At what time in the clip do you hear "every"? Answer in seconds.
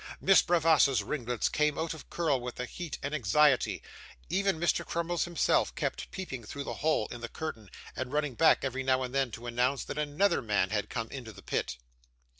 8.65-8.81